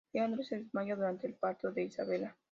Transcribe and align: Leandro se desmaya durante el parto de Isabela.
Leandro 0.13 0.41
se 0.43 0.57
desmaya 0.57 0.95
durante 0.95 1.27
el 1.27 1.35
parto 1.35 1.71
de 1.71 1.83
Isabela. 1.83 2.35